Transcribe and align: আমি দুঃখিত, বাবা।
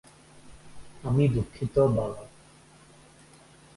আমি 1.03 1.23
দুঃখিত, 1.27 1.75
বাবা। 1.95 2.23